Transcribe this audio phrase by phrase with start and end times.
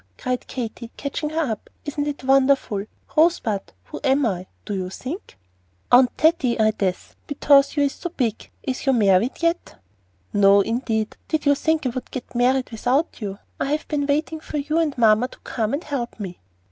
[0.17, 1.69] cried Katy, catching her up.
[1.85, 2.87] "Isn't it wonderful?
[3.15, 5.37] Rosebud, who am I, do you think?"
[5.91, 8.49] "My Aunt Taty, I dess, betause you is so big.
[8.63, 9.75] Is you mawwied yet?"
[10.33, 11.17] "No, indeed.
[11.27, 13.37] Did you think I would get 'mawwied' without you?
[13.59, 16.39] I have been waiting for you and mamma to come and help me."